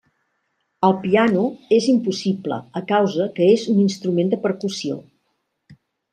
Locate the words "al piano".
0.87-1.43